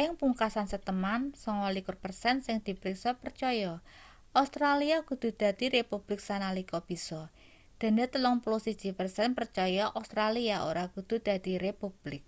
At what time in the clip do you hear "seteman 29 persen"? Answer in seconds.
0.72-2.36